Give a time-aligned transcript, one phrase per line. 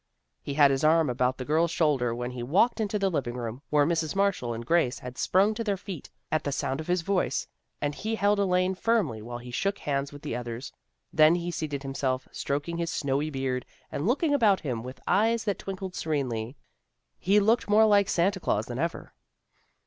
[0.41, 3.61] He had his arm about the girl's shoulder when he walked into the living room,
[3.69, 4.15] where Mrs.
[4.15, 7.45] Marshall and Grace had sprung to their feet at the sound of his voice,
[7.83, 10.73] and he held Elaine firmly while he shook hands with the others.
[11.13, 15.59] Then he seated himself, stroking his snowy beard, and looking about him with eyes that
[15.59, 16.55] twinkled serenely.
[17.19, 19.13] He looked more like Santa Glaus than ever.